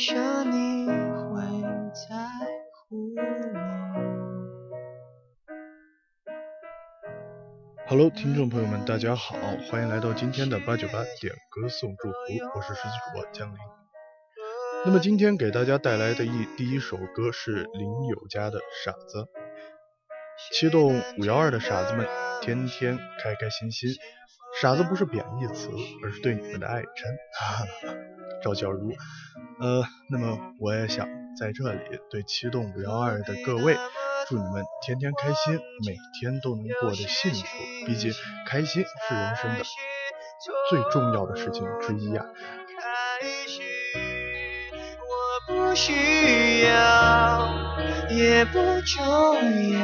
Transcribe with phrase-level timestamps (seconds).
[0.00, 0.14] 下
[0.44, 1.42] 你会
[1.92, 2.16] 在
[2.72, 3.20] 乎我。
[7.86, 9.36] Hello，听众朋友们，大家好，
[9.70, 12.16] 欢迎来到今天的八九八点歌送祝福，
[12.54, 13.58] 我是实习主播江林。
[14.86, 19.18] 那么今天给大家带来的一第一首歌是林宥嘉的《傻子》，
[20.50, 22.08] 七栋五幺二的傻子们，
[22.40, 23.90] 天天开开心心。
[24.62, 25.68] 傻子不是贬义词，
[26.02, 27.14] 而是对你们的爱称。
[27.38, 27.66] 哈哈，
[28.42, 28.94] 赵小茹。
[29.60, 31.06] 呃，那么我也想
[31.38, 33.76] 在这里对七栋五幺二的各位。
[34.28, 37.46] 祝你们天天开心，每天都能过得幸福。
[37.86, 38.12] 毕竟，
[38.46, 39.64] 开心是人生的
[40.70, 42.24] 最重要的事情之一呀。
[42.78, 43.62] 开心，
[45.00, 47.76] 我不需要，
[48.10, 49.02] 也不重
[49.72, 49.80] 要。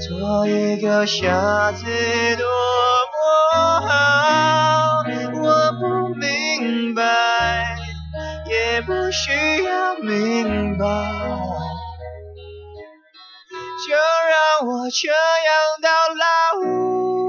[0.00, 1.84] 做一个傻子
[2.36, 2.44] 多
[9.24, 10.84] 需要明白。
[13.86, 17.23] 就让我这样到老。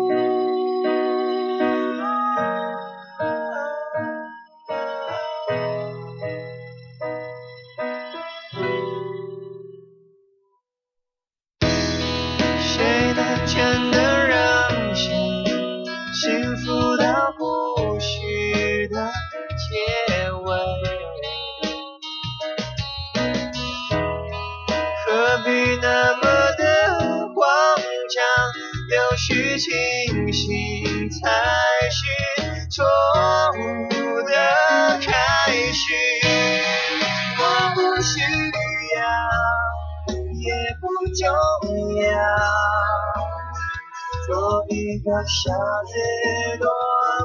[45.27, 45.51] 笑
[45.89, 46.65] 得多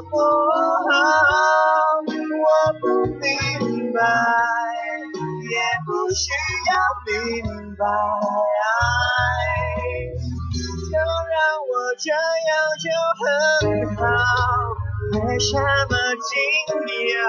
[0.09, 0.13] 么
[0.89, 1.31] 好，
[2.41, 2.45] 我
[2.79, 2.83] 不
[3.19, 3.99] 明白，
[5.49, 5.53] 也
[5.85, 6.33] 不需
[6.67, 6.73] 要
[7.05, 7.13] 明
[7.77, 7.85] 白，
[10.89, 11.37] 就让
[11.69, 12.09] 我这
[12.49, 12.51] 样
[12.81, 12.85] 就
[13.21, 13.21] 很
[13.97, 14.01] 好，
[15.11, 16.33] 没什么紧
[17.13, 17.21] 要，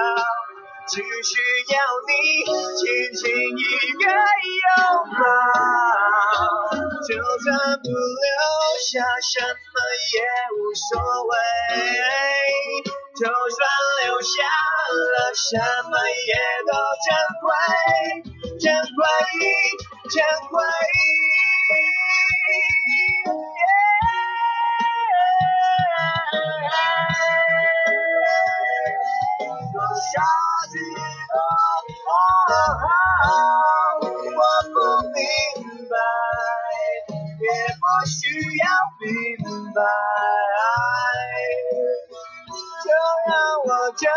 [0.85, 1.39] 只需
[1.73, 2.11] 要你
[2.75, 2.83] 轻
[3.15, 3.61] 轻一
[3.93, 4.03] 个
[4.59, 4.67] 拥
[5.17, 5.21] 抱，
[7.07, 7.47] 就算
[7.79, 8.27] 不留
[8.79, 8.91] 下
[9.21, 9.75] 什么
[10.13, 10.15] 也
[10.51, 11.31] 无所谓，
[13.15, 13.57] 就算
[14.03, 14.43] 留下
[14.91, 15.57] 了什
[15.89, 15.93] 么
[16.27, 16.31] 也
[16.67, 17.07] 都珍
[17.41, 17.47] 贵，
[18.59, 19.05] 珍贵，
[20.09, 20.15] 珍
[20.49, 20.59] 贵。
[30.13, 30.21] 下
[30.69, 31.35] 去的
[32.05, 32.85] 话，
[34.37, 34.75] 我不
[35.09, 35.17] 明
[35.89, 35.93] 白，
[37.41, 37.45] 也
[37.81, 38.13] 不需
[38.59, 38.63] 要
[38.99, 39.05] 明
[39.73, 39.77] 白，
[42.83, 42.87] 就
[43.25, 43.31] 让
[43.65, 44.13] 我这样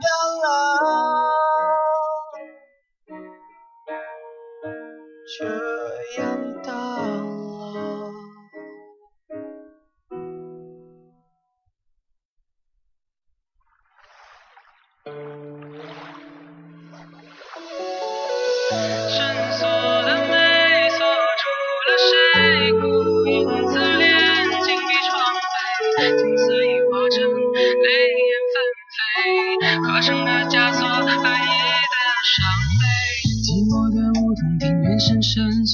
[0.00, 0.04] 等
[0.42, 0.46] 来。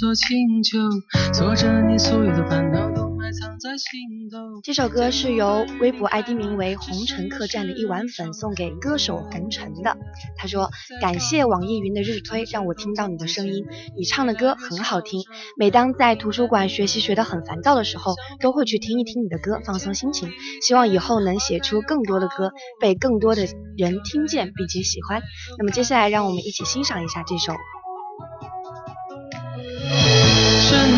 [0.02, 0.78] 深锁清秋，
[1.32, 4.60] 锁着你所有的烦恼都埋藏在心头。
[4.64, 9.96] 这首歌是由微博 ID 名为“红尘客栈”的一碗粉送给歌手红尘的。
[10.36, 10.70] 他说
[11.00, 13.64] ：“感谢网易云的日推，让我听到你的声音。
[13.96, 15.20] 你唱的歌很好听，
[15.56, 20.28] 每当在图书馆学习学得很烦躁的时候，都会去听一听你的歌，放松心情。
[20.62, 23.46] 希望以后能写出更多的歌，被更多的
[23.76, 25.22] 人听见并且喜欢。
[25.58, 27.52] 那么接下来，让我们一起欣赏一下这首。”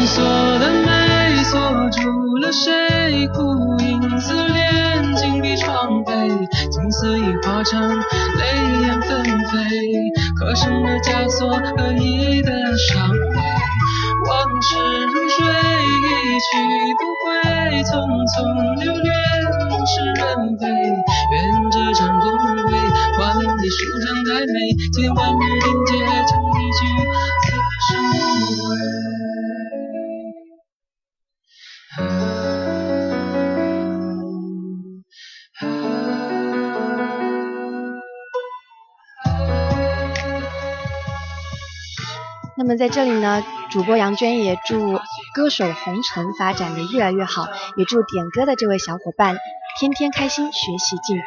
[0.07, 0.23] 锁
[0.59, 1.61] 的美锁
[1.91, 3.27] 住了谁？
[3.29, 3.43] 孤
[3.83, 6.29] 影自怜，紧闭窗扉，
[6.71, 8.45] 金丝已化成泪
[8.83, 9.59] 眼纷飞，
[10.39, 13.41] 刻成了枷锁，恶意的伤悲。
[14.29, 14.77] 往事
[15.13, 16.49] 如水，一去
[16.99, 17.31] 不回，
[17.83, 17.93] 匆
[18.33, 18.37] 匆
[18.81, 19.13] 流连
[19.87, 20.23] 是人
[20.59, 20.63] 非。
[20.69, 21.35] 愿
[21.71, 22.25] 这场恭
[22.71, 22.73] 维，
[23.17, 24.57] 换你舒畅太美，
[24.93, 26.81] 借万语凝结成一句
[42.67, 44.99] 那么在这里呢，主播杨娟也祝
[45.35, 47.47] 歌手红尘发展的越来越好，
[47.77, 49.37] 也祝点歌的这位小伙伴
[49.79, 51.23] 天天开心，学习进步。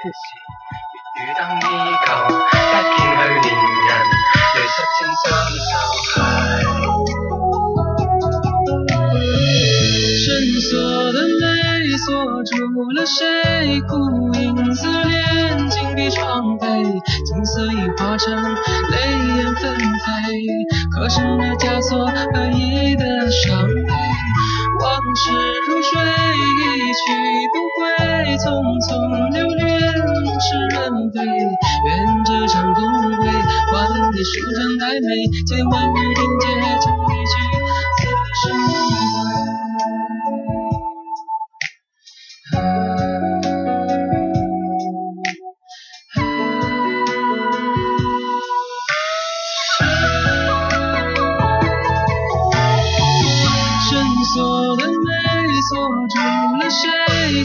[55.70, 56.16] 锁住
[56.60, 56.80] 了谁，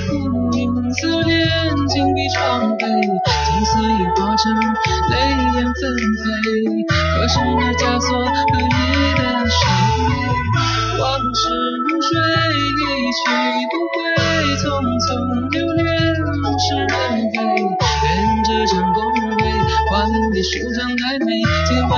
[0.06, 0.12] 孤
[0.56, 0.62] 影
[0.94, 1.42] 思念，
[1.88, 4.42] 紧闭窗扉，青丝已化成
[5.10, 5.14] 泪
[5.54, 5.82] 眼纷
[6.22, 6.22] 飞。
[7.16, 8.62] 可是那枷锁和你
[9.16, 9.60] 的伤
[10.06, 10.10] 悲，
[11.00, 11.02] 往
[11.34, 11.42] 事
[11.82, 12.10] 如水，
[12.54, 13.20] 一去
[13.70, 13.98] 不回，
[14.62, 14.64] 匆
[15.02, 15.10] 匆
[15.50, 15.82] 流年，
[16.22, 16.86] 物是人
[17.32, 17.36] 非。
[18.04, 18.06] 愿
[18.44, 18.96] 这场梦
[19.38, 19.40] 会
[19.90, 21.26] 换你的舒张，美飞
[21.66, 21.92] 千万。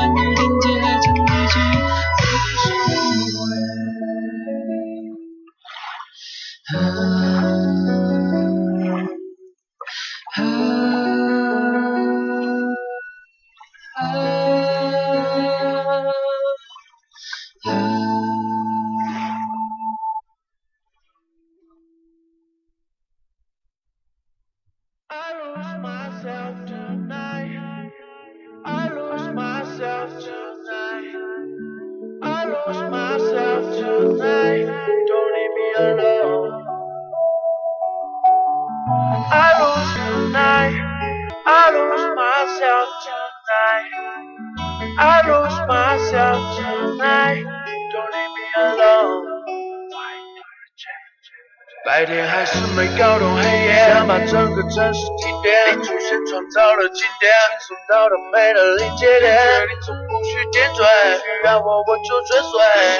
[52.99, 55.52] 搞懂黑夜，想把整个城市停电。
[55.76, 57.32] 你出现创造了经典，
[57.67, 59.35] 送到了美的临界点。
[59.67, 60.85] 你从不需点缀，
[61.19, 62.50] 需要我我就追随。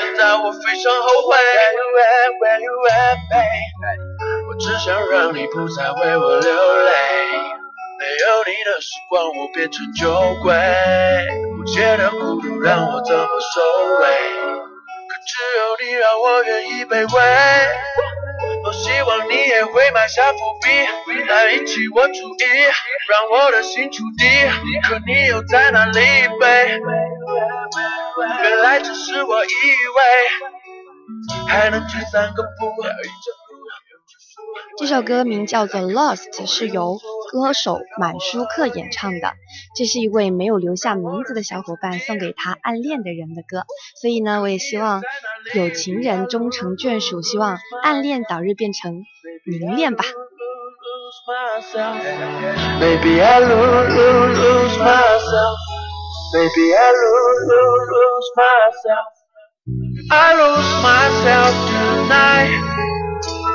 [0.00, 1.37] 现在我非常后悔。
[1.38, 4.49] Where you at, where you at, babe？
[4.49, 6.90] 我只想让你不再为我流泪。
[7.97, 10.11] 没有你的时光，我变成酒
[10.43, 10.52] 鬼。
[11.56, 13.62] 不解的孤独让我怎么收
[14.00, 14.06] 尾？
[15.06, 17.20] 可只有你让我愿意卑微。
[18.63, 20.69] 多希望你也会埋下伏笔，
[21.29, 22.19] 来引起我注意，
[23.11, 24.25] 让我的心触底。
[24.83, 26.01] 可你又在哪里
[26.41, 26.81] 飞？
[28.43, 29.55] 原来只是我以为，
[31.49, 32.49] 还能退三个步。
[34.77, 36.99] 这首歌名叫做《Lost》，是由
[37.31, 39.35] 歌手满舒克演唱的。
[39.77, 43.65] 这是一位没有留下名字的小伙伴送给他暗恋的人的歌，
[44.01, 45.03] 所以呢，我也希望
[45.52, 49.05] 有情人终成眷属，希望暗恋早日变成
[49.44, 50.05] 明恋吧。
[52.81, 55.57] Maybe I lose, lose, lose myself.
[56.33, 59.07] Maybe I lose, lose, lose myself.
[60.11, 62.61] I lose myself tonight.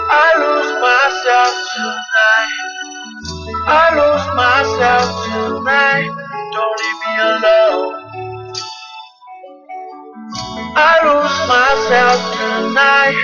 [0.09, 2.55] I lose myself tonight.
[3.67, 6.09] I lose myself tonight.
[6.53, 7.98] Don't leave me alone.
[10.78, 13.18] I lose myself tonight.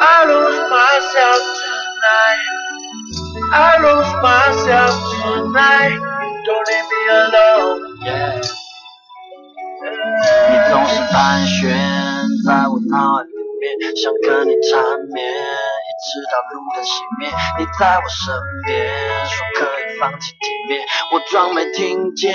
[0.00, 2.46] I lose myself tonight.
[3.52, 5.98] I lose myself tonight.
[6.46, 7.80] Don't leave me alone.
[8.04, 8.42] Yeah.
[9.82, 11.60] 你总是盘旋
[12.46, 13.62] 在我脑海里面，
[13.96, 14.78] 想跟你缠
[15.12, 17.28] 绵，一直到路灯熄灭，
[17.58, 18.34] 你在我身
[18.66, 20.81] 边， 说可以放弃体面，
[21.13, 22.33] 我装没听见，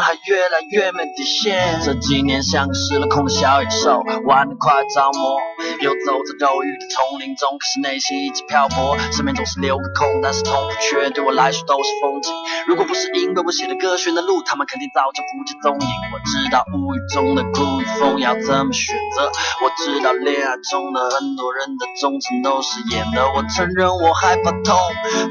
[0.00, 1.80] 还越来越没底线。
[1.82, 5.38] 这几年像个失了控的小野兽，玩得快着魔，
[5.80, 12.32] 游走在肉欲的丛林中，可是内心一直漂泊，身边总是留个空，但是痛不缺，对我来说都是风景。
[12.66, 15.88] 如果不是因为我写的歌选的路，他们肯定早就不见踪影。
[16.12, 19.30] 我知道无语中的苦与风要怎么选择，
[19.62, 23.24] 我知道恋爱中的很多人的忠诚都是演的。
[23.34, 24.76] 我承认我害怕痛，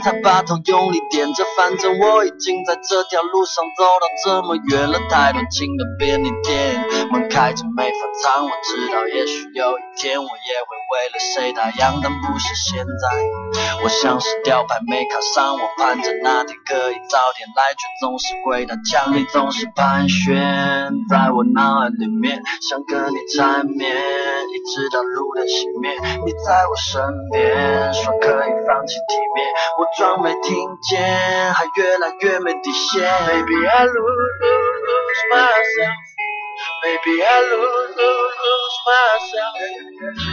[0.03, 4.99] 才把头用力点着，反正我已经在这条路上走到这么远了。
[5.09, 8.43] 太多情的便利店门开着没法藏。
[8.43, 13.03] 我知道也许有一天我也会为了谁打烊，但不是现在。
[13.83, 25.91] 我像是吊牌没卡上，我盼着那天可以早点来，却总是回到墙，你总是盘旋在我脑海里面，想跟你缠绵，一直到路灯熄灭，
[26.25, 29.45] 你在我身边说可以放弃体面，
[29.77, 30.55] 我装没听
[30.89, 33.03] 见，还越来越没底线。
[33.27, 36.12] Maybe I lose myself.
[36.83, 38.35] Maybe I lose, lose,
[38.87, 39.55] myself.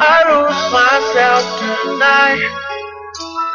[0.01, 2.74] I lose myself tonight.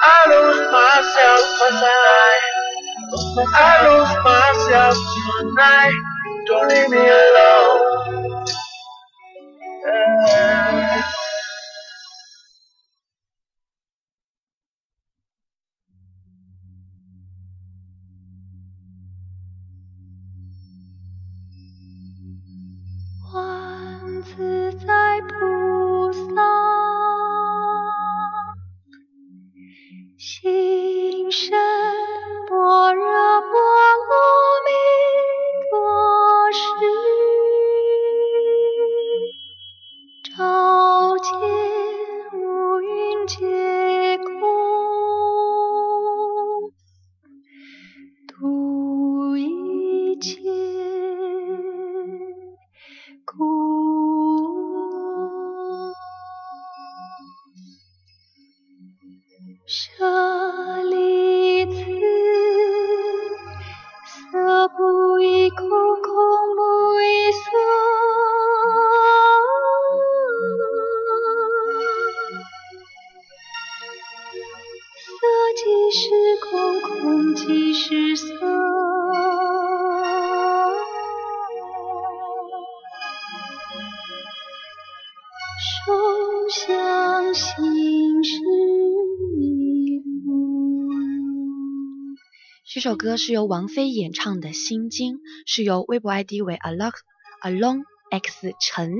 [0.01, 2.53] I lose myself tonight.
[3.56, 4.98] I lose myself
[5.41, 6.00] tonight.
[6.48, 8.06] Don't leave me alone.
[9.88, 10.68] Uh,
[87.39, 88.36] 想行识
[89.39, 90.89] 亦不如。
[92.65, 95.15] 这首歌是由王菲演唱的《心经》，
[95.46, 96.91] 是由微博 ID 为 along
[97.41, 98.91] along x 陈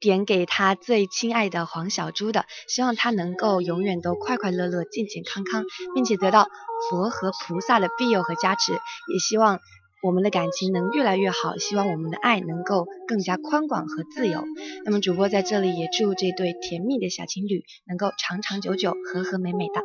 [0.00, 6.48] 点给他最亲爱的黄小猪的，希望他能够永远都快快乐乐、健健康康，并且得到
[6.88, 9.60] 佛和菩萨的庇佑和加持，也希望
[10.02, 14.42] 我们的感情能越来越好，希望我们的爱能够更加宽广和自由。
[14.84, 19.80] 那么主播在这里也祝这对甜蜜的小情侣能够长长久久、和和美美的。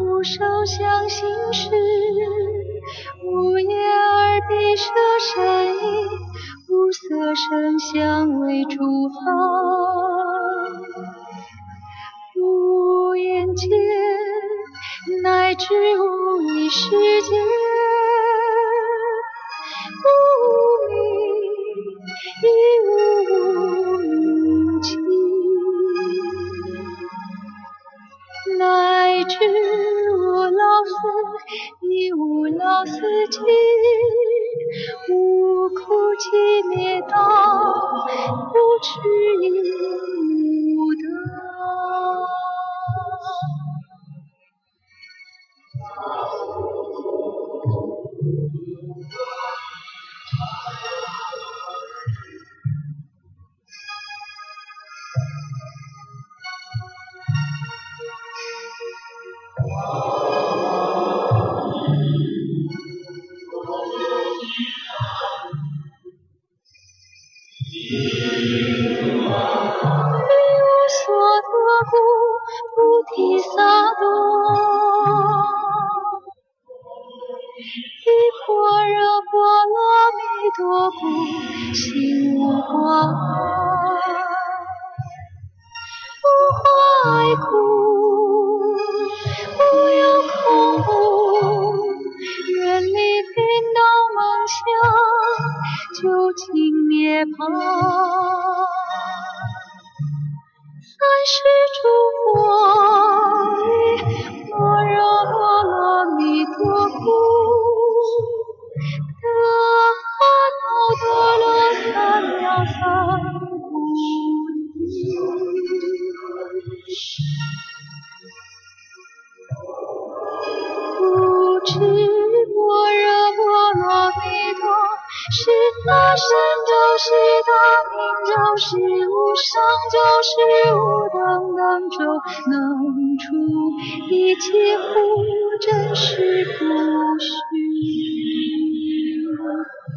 [0.00, 1.70] 无受想行识，
[3.24, 4.92] 无眼耳鼻舌
[5.34, 5.78] 身意，
[6.68, 8.76] 无色声香味触
[9.08, 9.20] 法，
[12.36, 13.54] 无眼
[15.58, 16.88] 至无意识
[17.22, 17.36] 界，
[20.04, 20.06] 无
[20.88, 20.96] 明
[22.44, 22.46] 亦
[22.86, 24.88] 无明尽。
[28.56, 29.34] 乃至
[30.14, 30.94] 无老死，
[31.80, 33.42] 亦无老死尽；
[35.10, 37.08] 无苦集灭道，
[38.52, 38.88] 不痴
[39.42, 39.44] 亦
[97.38, 97.77] 竟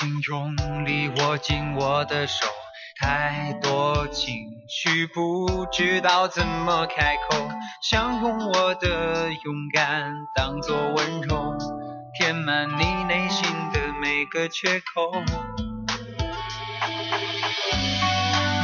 [0.00, 2.46] 请用力握紧我的手，
[2.98, 4.34] 太多情
[4.66, 7.36] 绪不知道怎么开口，
[7.82, 11.54] 想用我的勇敢当作温柔，
[12.18, 15.12] 填满你内心的每个缺口。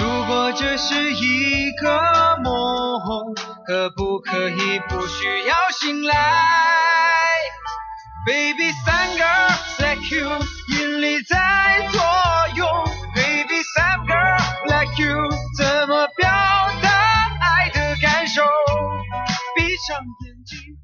[0.01, 3.35] 如果这是一个梦，
[3.66, 6.14] 可不可以不需要醒来
[8.27, 9.25] ，baby 三个
[9.79, 10.29] like you
[10.77, 12.01] 引力在作
[12.57, 12.69] 用
[13.15, 14.12] ，baby 三个
[14.67, 16.29] like you 怎么表
[16.83, 16.91] 达
[17.41, 18.43] 爱的感受？
[19.55, 20.77] 闭上眼睛。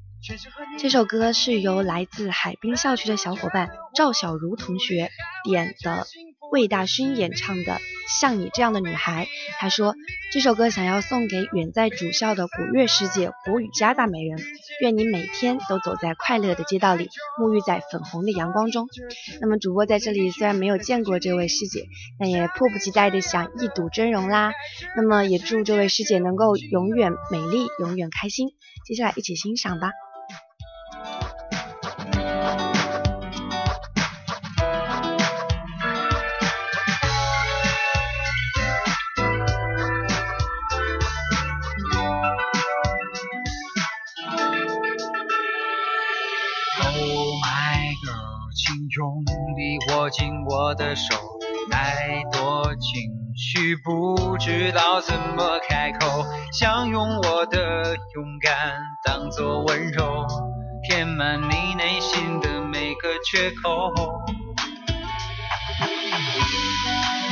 [0.79, 5.11] 这首歌是由来自海滨校区的小伙伴赵小茹同学
[5.43, 6.07] 点的
[6.49, 9.25] 魏大勋演唱的像你这样的女孩》，
[9.59, 9.95] 她说
[10.31, 14.39] 这首歌想要送给远在主校的古月师姐古雨家大美人，
[14.81, 18.87] 愿你每天都走在快乐的街道里，沐浴在粉红的阳光中。
[19.41, 21.85] 那么主播在这里虽然没有见过这位师姐，
[22.19, 24.51] 但也迫不及待的想一睹真容啦。
[24.95, 28.49] 那么也祝这位师姐能够永远美丽，永远开心。
[28.85, 29.91] 接下来一起欣赏吧。
[46.81, 49.23] Oh my girl，请用
[49.55, 51.15] 力握紧我的手，
[51.69, 60.25] 太多情绪不知道怎么开口，想用我的勇敢当作温柔，
[60.89, 63.93] 填满你内心的每个缺口。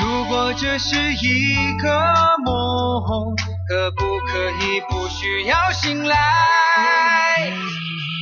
[0.03, 1.89] 如果这是一个
[2.45, 3.35] 梦，
[3.67, 6.15] 可不可以不需要醒来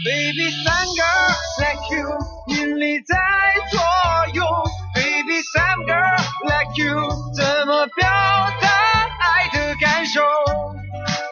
[0.06, 2.08] ？Baby, some girls like you.
[2.48, 3.16] 引力在
[3.70, 3.80] 作
[4.34, 4.46] 用
[4.96, 6.96] ，Baby some girl like you，
[7.36, 8.08] 怎么表
[8.62, 8.68] 达
[9.20, 10.22] 爱的感受？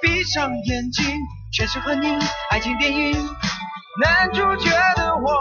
[0.01, 1.17] 闭上眼睛，
[1.51, 2.07] 全是和你
[2.49, 3.13] 爱情电影。
[4.01, 5.33] 男主角的我，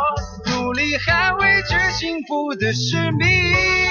[0.46, 3.85] 努力捍卫着幸福的使命。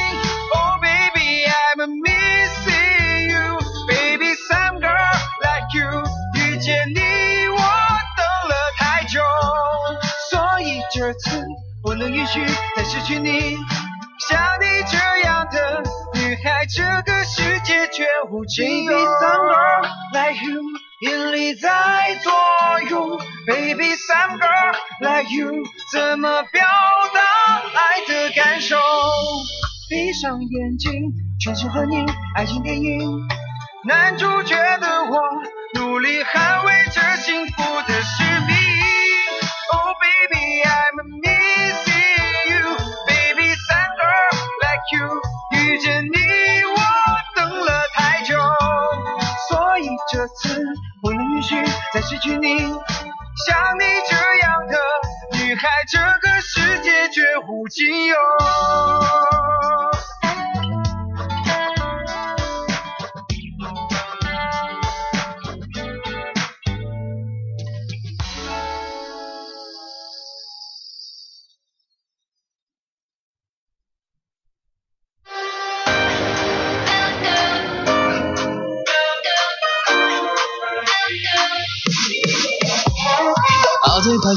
[12.36, 13.58] 我能允许再失去你。
[14.28, 15.84] 像你这样的
[16.15, 18.91] 女孩，这个世界绝无仅有。
[18.91, 19.82] Baby some girl
[20.13, 20.62] like you，
[21.02, 22.34] 引力在作
[22.89, 23.17] 用。
[23.48, 26.65] Baby some girl like you，怎么表
[27.13, 27.21] 达
[27.74, 28.78] 爱的感受？
[29.89, 30.91] 闭上眼睛，
[31.39, 33.28] 全是和你爱情电影。
[33.88, 35.19] 男主角的我，
[35.76, 38.56] 努力捍卫着幸福的使命。
[57.91, 58.35] 无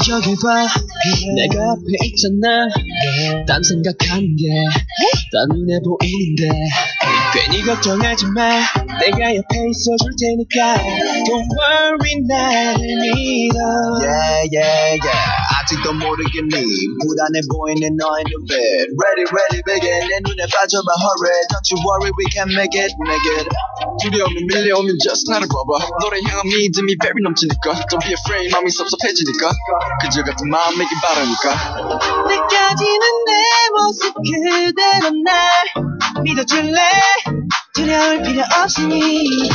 [0.09, 0.65] 봐여길 봐.
[1.35, 2.67] 내가 앞에 있잖아.
[3.45, 6.49] 딴 생각하는 게다 눈에 보이는데
[7.33, 8.49] 괜히 걱정하지 마.
[8.99, 10.77] 내가 옆에 있어줄 테니까
[11.23, 13.57] Don't worry 나를 믿어.
[14.01, 15.38] Yeah, yeah, yeah.
[15.69, 16.49] 아직도 모르겠니?
[16.49, 18.57] 불안해 보이는 너의 눈빛.
[18.57, 20.01] Ready, ready, begin.
[20.09, 21.29] 내 눈에 빠져봐, hurry.
[21.53, 23.45] Don't you worry, we can make it, make it.
[24.01, 25.69] 두려움이 밀려오면 just 나를 봐봐
[26.01, 29.51] 너를 향한 믿음이 very 넘치니까 Don't be afraid 마음이 섭섭해지니까
[30.01, 31.45] 그저 같은 마음이길 바라니까
[32.25, 33.31] 느껴지는 내
[33.75, 35.51] 모습 그대로 날
[36.23, 36.79] 믿어줄래
[37.75, 39.49] 두려울 필요 없으니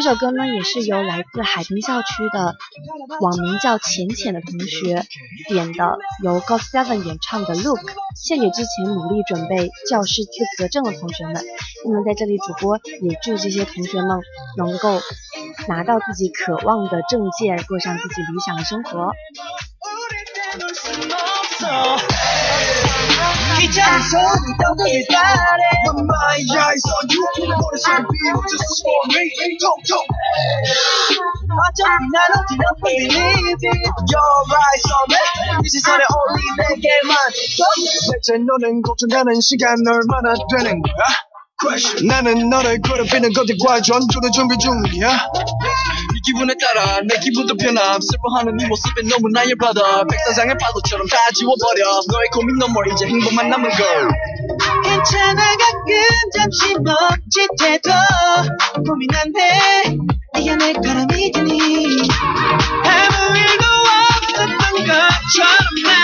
[0.00, 2.54] 这首歌呢，也是由来自海滨校区的
[3.20, 5.04] 网名叫浅浅的同学
[5.48, 7.80] 点的，由 God Seven 演唱的《Look》，
[8.14, 11.44] 献给之前努力准备教师资格证的同学们。
[11.84, 14.20] 那么在这里，主播也祝这些同学们
[14.56, 15.00] 能够
[15.66, 19.10] 拿到自己渴望的证件，过上自己理想的生活。
[23.59, 27.23] 귀찮은 소리 떠들길 바래 When my eyes on you,
[27.57, 29.31] 머릿속에 비워져서 소리.
[29.59, 30.07] 톡톡.
[31.53, 35.17] 어차피 난 어디 not believe it Your eyes on me.
[35.63, 37.17] 이 시선에 only 내게만
[38.11, 41.26] 대체 너는 걱정하는 시간 얼마나 되는 거야?
[41.60, 42.06] Question.
[42.06, 45.10] 나는 너를 괴롭히는 것들과 전투를 준비 중이야.
[45.10, 48.00] 이 기분에 따라 내 기분도 변함.
[48.00, 51.82] 슬퍼하는 네 모습에 너무나 열받아 백사장의 파도처럼 다 지워버려.
[52.12, 54.08] 너의 고민 너머 이제 행복만 남은 걸.
[54.84, 55.94] 괜찮아 가끔
[56.36, 57.90] 잠시 멈칫해도
[58.86, 59.08] 고민
[60.34, 62.02] 네가 내 거라 믿으니.
[62.86, 63.64] 아무 일도
[64.38, 65.98] 없었던 것처럼 날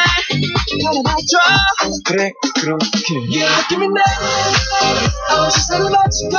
[0.82, 1.38] 바라봐줘
[2.14, 2.86] 그래, 그렇게.
[3.10, 4.04] You give me now
[5.30, 6.36] 아무 시선을 맞추고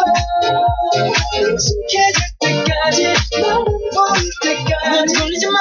[1.36, 3.04] 익숙해질 때까지
[3.42, 4.90] 너를 보일 때까지.
[4.90, 5.60] 넌 돌리지 마.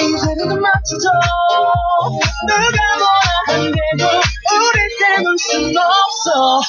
[0.00, 1.10] 인생을 맞춰줘.
[2.48, 4.02] 누가 뭐라 한데도
[4.50, 6.60] 우릴 때울 순 없어.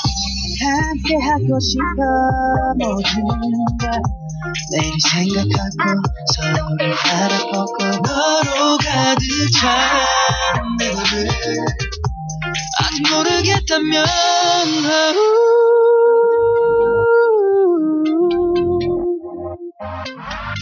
[0.61, 1.97] 함께 하고 싶어.
[2.77, 4.01] 걸
[4.71, 6.01] 내일 생각하고
[6.33, 9.21] 서로를 바라보고 너로 가득
[9.53, 11.82] 찬내 맘을 아직
[13.62, 14.04] 모르겠다면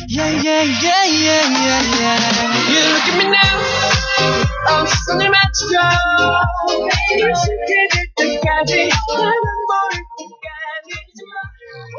[0.09, 2.18] Yeah, yeah, yeah, yeah, yeah, yeah.
[2.70, 3.57] You look at me now.
[4.68, 5.72] 어, 시선을 맞추고.
[7.18, 8.88] 익숙해질 때까지.
[8.88, 10.46] 나는 모를 때까지.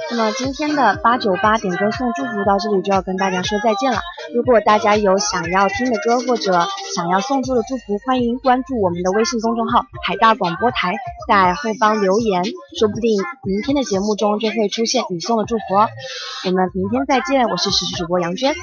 [0.09, 4.01] 那么今天的八九八点歌送祝福到这里就要跟大家说再见了。
[4.34, 10.94] 如果大家有想要听的歌或者想要送出的祝福，欢迎关注我们的微信公众号“海大广播台”，
[11.28, 12.42] 在后方留言，
[12.78, 15.88] 说不定明天的节目中就会出现你送的祝福哦。
[16.46, 18.54] 我们明天再见，我是实时主播杨娟。